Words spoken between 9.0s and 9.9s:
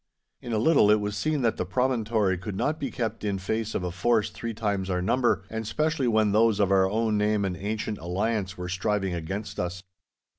against us.